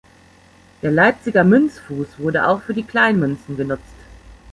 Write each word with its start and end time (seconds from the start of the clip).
Der 0.81 0.89
Leipziger 0.89 1.43
Münzfuß 1.43 2.17
wurde 2.17 2.47
auch 2.47 2.63
für 2.63 2.73
die 2.73 2.81
Kleinmünzen 2.81 3.55
genutzt. 3.55 3.83